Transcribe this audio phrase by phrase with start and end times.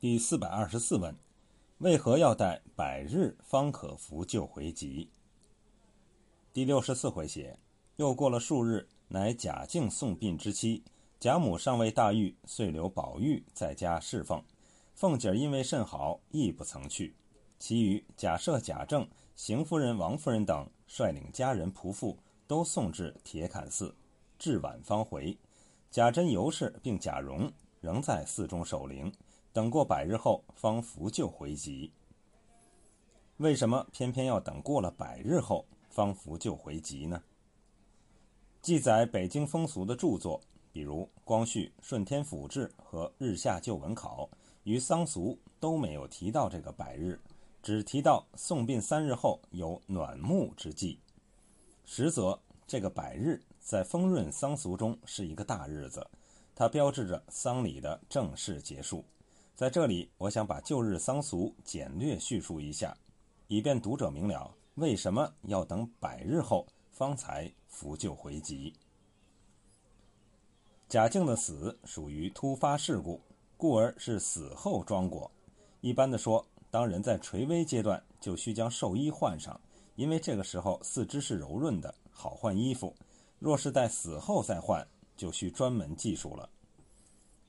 [0.00, 1.12] 第四百二十四问：
[1.78, 5.10] 为何要待百日方可服救回籍？
[6.52, 7.58] 第六十四回写，
[7.96, 10.84] 又过了数日，乃贾敬送殡之期，
[11.18, 14.40] 贾母尚未大愈，遂留宝玉在家侍奉。
[14.94, 17.16] 凤姐因为甚好，亦不曾去。
[17.58, 19.04] 其余贾赦、贾政、
[19.34, 23.92] 邢夫人、王夫人等率领家人仆妇，都送至铁槛寺，
[24.38, 25.36] 至晚方回。
[25.90, 29.12] 贾珍、尤氏并贾蓉仍在寺中守灵，
[29.58, 31.92] 等过百日后方扶柩回籍。
[33.38, 37.20] 为什么偏偏要等过了百日后方扶柩回籍呢？
[38.62, 40.40] 记载北京风俗的著作，
[40.70, 44.30] 比如《光绪顺天府志》和《日下旧闻考》，
[44.62, 47.18] 与丧俗都没有提到这个百日，
[47.60, 51.00] 只提到送殡三日后有暖沐之际。
[51.84, 53.42] 实则这个百日。
[53.58, 56.06] 在丰润丧俗中是一个大日子，
[56.54, 59.04] 它标志着丧礼的正式结束。
[59.58, 62.96] 在这里，我想把旧日丧俗简略叙述一下，
[63.48, 68.72] 以便读者明了为什么要等百日后方才扶柩回籍。
[70.88, 73.20] 贾敬的死属于突发事故，
[73.56, 75.28] 故而是死后装裹。
[75.80, 79.60] 一般的说，当人在垂危阶段，就需将寿衣换上，
[79.96, 82.94] 因为这个时候四肢是柔润的，好换衣服。
[83.40, 86.48] 若是待死后再换，就需专门技术了。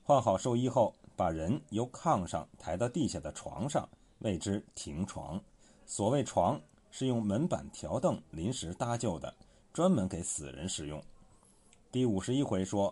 [0.02, 3.86] 换好寿衣后，把人由炕上抬到地下的床上，
[4.20, 5.38] 谓之停床。
[5.84, 6.58] 所谓床，
[6.90, 9.34] 是用门板条凳临时搭就的，
[9.70, 10.98] 专门给死人使用。
[11.92, 12.90] 第五十一回说，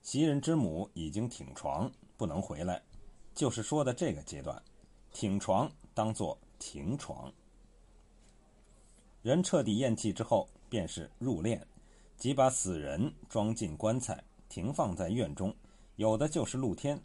[0.00, 2.80] 袭人之母已经挺床，不能回来，
[3.34, 4.62] 就是说的这个阶段。
[5.12, 7.30] 挺床当作停床。
[9.20, 11.60] 人彻底咽气之后，便是入殓。
[12.16, 15.50] 即把死人装进棺材，停放在院中；
[15.96, 16.98] 有的就是露天。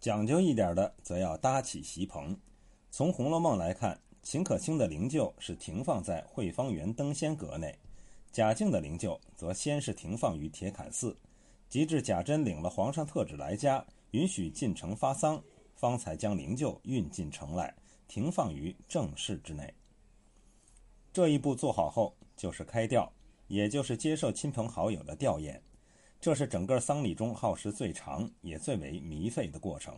[0.00, 2.34] 讲究一点的，则要搭起席棚。
[2.90, 7.78] 从《红楼梦》来看，秦可卿的灵柩是停放在惠芳园登仙阁内，
[8.32, 11.14] 贾敬的灵柩则先是停放于铁槛寺，
[11.68, 15.42] 及至贾珍领了皇上特旨来家，允许进城发丧，
[15.76, 17.74] 方才将灵柩运进城来，
[18.08, 19.74] 停放于正室之内。
[21.12, 23.12] 这一步做好后，就是开吊。
[23.48, 25.58] 也就是接受亲朋好友的吊唁，
[26.20, 29.94] 这是整个丧礼中耗时最长也最为弥费的过程。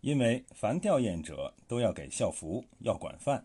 [0.00, 3.44] 因为凡吊唁者都要给校服，要管饭。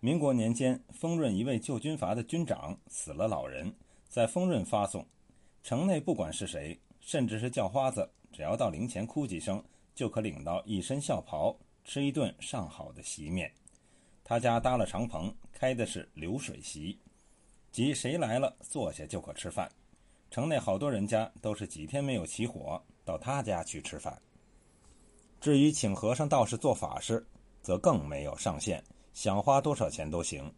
[0.00, 3.74] 民国年间，丰润一位旧军阀的军长死了老人，
[4.08, 5.04] 在丰润发送，
[5.62, 9.62] 城内不管是谁，甚至是叫花子，只要到灵前哭几声，
[9.94, 13.52] 就可领到一身孝袍，吃一顿上好的席面。
[14.22, 16.98] 他家搭了长棚，开的是流水席。
[17.72, 19.70] 即谁来了，坐下就可吃饭。
[20.30, 24.20] 城内好多人家都是几天没有起火，到他家去吃饭。
[25.40, 27.26] 至于请和尚道士做法事，
[27.62, 28.82] 则更没有上限，
[29.14, 30.52] 想花多少钱都行。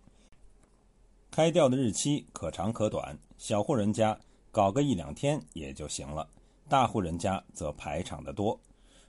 [1.31, 4.19] 开吊的日期可长可短，小户人家
[4.51, 6.29] 搞个一两天也就行了，
[6.69, 8.59] 大户人家则排场的多。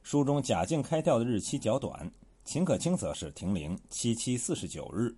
[0.03, 2.11] 书中贾敬开吊的日期较短，
[2.45, 5.15] 秦可卿则是停灵七七四十九日，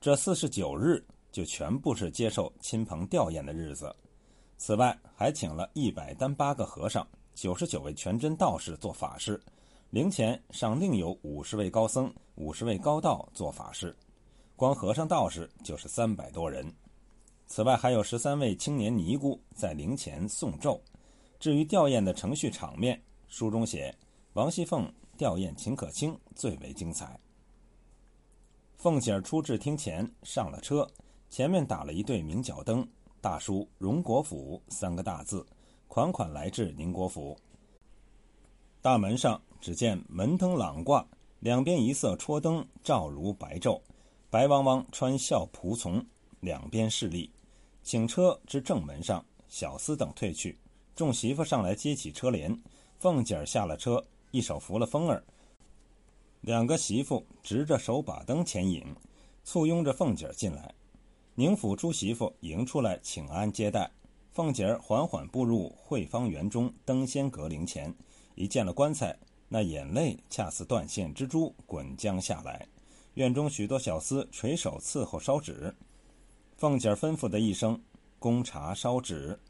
[0.00, 1.04] 这四十九日。
[1.32, 3.94] 就全部是接受亲朋吊唁的日子，
[4.60, 7.04] 此外还请了一百单八个和尚、
[7.34, 9.40] 九十九位全真道士做法事，
[9.88, 13.96] 灵前尚另有五十位高僧、五十位高道做法事，
[14.56, 16.70] 光和尚道士就是三百多人。
[17.46, 20.78] 此外还有十三位青年尼姑在灵前诵咒。
[21.38, 23.92] 至于吊唁的程序场面，书中写
[24.34, 27.18] 王熙凤吊唁秦可卿最为精彩。
[28.76, 30.86] 凤姐儿出至厅前，上了车。
[31.30, 32.86] 前面打了一对明角灯，
[33.20, 35.44] 大书“荣国府”三个大字，
[35.88, 37.36] 款款来至宁国府。
[38.80, 41.06] 大门上只见门灯朗挂，
[41.40, 43.78] 两边一色戳灯，照如白昼，
[44.30, 46.02] 白汪汪穿孝仆从
[46.40, 47.30] 两边侍立。
[47.82, 50.58] 请车至正门上，小厮等退去，
[50.96, 52.58] 众媳妇上来接起车帘。
[52.98, 55.22] 凤姐儿下了车，一手扶了风儿，
[56.40, 58.82] 两个媳妇执着手把灯前引，
[59.44, 60.74] 簇拥着凤姐儿进来。
[61.40, 63.90] 宁府诸媳妇迎出来请安接待，
[64.30, 67.94] 凤姐儿缓缓步入惠芳园中登仙阁灵前，
[68.34, 69.16] 一见了棺材，
[69.48, 72.68] 那眼泪恰似断线蜘蛛滚将下来。
[73.14, 75.74] 院中许多小厮垂手伺候烧纸，
[76.58, 77.80] 凤姐儿吩咐的一声
[78.20, 79.40] “供茶烧纸”，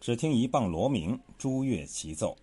[0.00, 2.36] 只听一棒锣鸣，朱乐齐奏，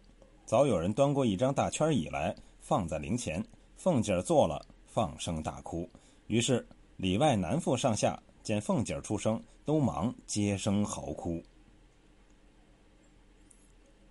[0.45, 3.41] 早有人端过一张大圈椅来放在灵前，
[3.77, 5.89] 凤姐儿坐了，放声大哭。
[6.27, 6.67] 于是
[6.97, 8.21] 里外男妇上下。
[8.43, 11.41] 见凤姐儿出声，都忙接声嚎哭。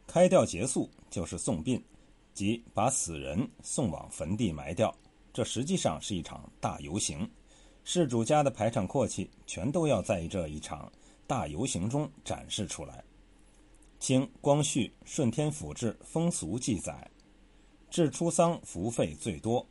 [0.06, 1.82] 开吊结束就是送殡，
[2.34, 4.94] 即把死人送往坟地埋掉。
[5.32, 7.30] 这实际上是一场大游行，
[7.84, 10.90] 事主家的排场阔气全都要在这一场
[11.26, 13.04] 大游行中展示出来。
[14.00, 17.08] 清光绪《顺天府志》风俗记载，
[17.90, 19.64] 至出丧服费最多，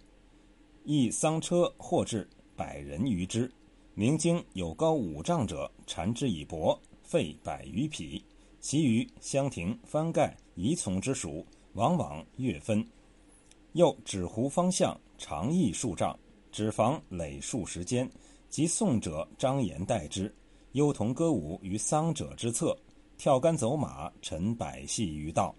[0.86, 3.52] 一丧车或至百人余之。
[4.00, 8.24] 明经有高五丈者，缠之以帛，费百余匹；
[8.62, 12.81] 其余香亭、翻盖、仪从之属，往往月分。
[13.74, 16.18] 又纸糊方向，长亦数丈，
[16.50, 18.10] 纸房垒数十间，
[18.48, 20.34] 即送者张颜待之，
[20.72, 22.74] 幽童歌舞于丧者之侧，
[23.18, 25.54] 跳竿走马，陈百戏于道。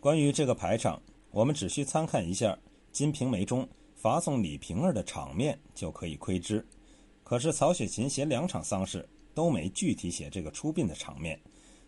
[0.00, 0.98] 关于这个排场，
[1.30, 2.54] 我们只需参看一下
[2.90, 3.68] 《金瓶梅》中。
[4.02, 6.66] 罚送李瓶儿的场面就可以窥知，
[7.22, 11.40] 可是曹雪芹写两场丧事都没具体写这个出殡的场面，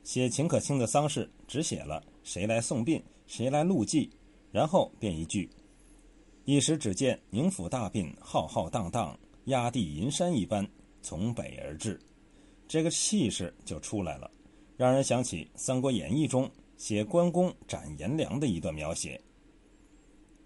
[0.04, 4.08] 写秦可卿的丧事只写了谁来送殡，谁来录祭，
[4.52, 5.50] 然后便一句
[6.46, 10.64] ：“一时只见宁府大殡浩浩荡荡，压地银山一般
[11.02, 12.00] 从北而至，
[12.68, 14.30] 这个气势就出来了，
[14.76, 19.20] 让人想起《三国演义》中写关公斩颜良的一段描写。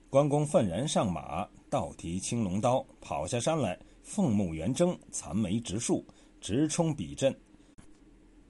[0.09, 1.47] 关公愤然上马。
[1.71, 6.05] 倒提青龙刀，跑下山来，凤目圆睁，残眉直竖，
[6.41, 7.35] 直冲彼阵。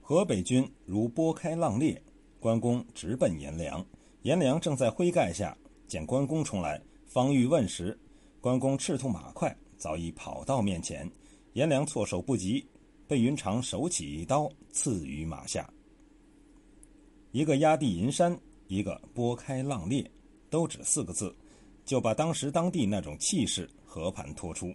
[0.01, 2.01] 河北军如拨开浪裂，
[2.39, 3.85] 关公直奔颜良。
[4.23, 5.57] 颜良正在麾盖下，
[5.87, 7.97] 见关公冲来，方欲问时，
[8.41, 11.09] 关公赤兔马快，早已跑到面前。
[11.53, 12.65] 颜良措手不及，
[13.07, 15.69] 被云长手起一刀刺于马下。
[17.31, 18.37] 一个压地银山，
[18.67, 20.09] 一个拨开浪裂，
[20.49, 21.35] 都指四个字。
[21.89, 24.71] 就把当时当地那种气势和盘托出，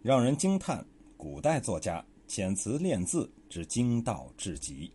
[0.00, 0.82] 让人惊叹
[1.18, 4.90] 古代作家遣词练字之精到至极。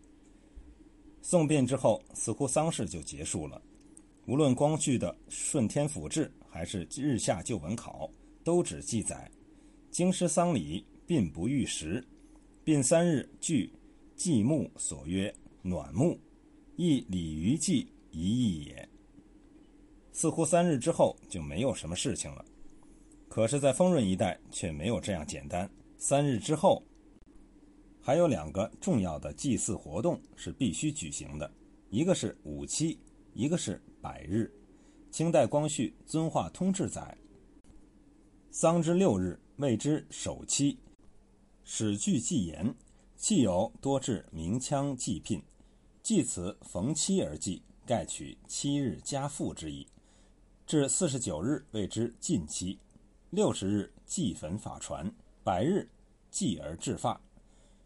[1.22, 3.62] 送殡之后，似乎丧事就结束了。
[4.26, 8.08] 无论光绪的《顺天府志》还是《日下旧闻考》，
[8.42, 9.30] 都只记载：
[9.92, 12.04] 京师丧礼，并不遇时，
[12.64, 13.72] 殡三日，据
[14.16, 15.32] 祭墓所曰
[15.62, 16.18] 暖墓，
[16.74, 18.88] 亦礼于祭一义也。
[20.14, 22.44] 似乎三日之后就没有什么事情了，
[23.28, 25.68] 可是，在丰润一带却没有这样简单。
[25.98, 26.80] 三日之后，
[28.00, 31.52] 还有两个重要的祭祀活动是必须举行的，
[31.90, 32.96] 一个是五七，
[33.32, 34.50] 一个是百日。
[35.10, 37.16] 清代光绪《遵化通志》载
[38.52, 40.78] ：“丧之六日，谓之首期。
[41.64, 42.72] 始具祭言，
[43.16, 45.42] 祭有多至鸣枪祭聘，
[46.04, 49.84] 祭此逢七而祭，盖取七日加赋之意。”
[50.66, 52.78] 至四十九日谓之近期，
[53.28, 55.12] 六十日祭坟法传，
[55.42, 55.86] 百日
[56.30, 57.20] 祭而治发。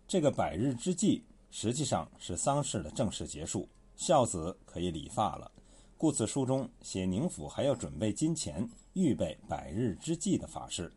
[0.06, 5.50] 这个百日之祭实际上是丧事的正式结束，孝子可以理发了。
[5.96, 10.92] 故此书中写宁府还要准备金钱，预备百日之祭的法事。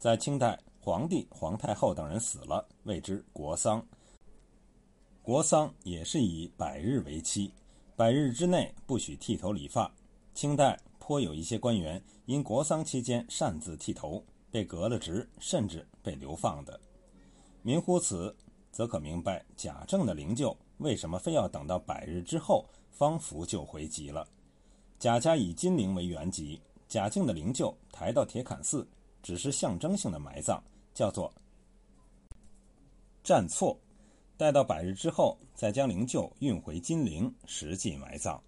[0.00, 3.86] 在清代，皇帝、皇太后等人死了，谓之国丧。
[5.22, 7.52] 国丧也是以百日为期，
[7.94, 9.88] 百日之内不许剃头理发。
[10.34, 16.78] 清代颇有一些官员因国丧期间擅自剃头，被革了职，甚至被流放的。
[17.62, 18.34] 明乎此，
[18.70, 24.26] 则可明白贾政的灵柩为什么非要等到百日之后方扶柩回籍了。
[24.98, 28.86] 贾家以金陵为原籍，贾敬的灵柩抬到铁槛寺，
[29.22, 30.60] 只是象征性的埋葬，
[30.94, 31.32] 叫做
[33.22, 33.76] 站错；
[34.36, 38.42] 待到百日之后，再将灵柩运回金陵，实际埋葬。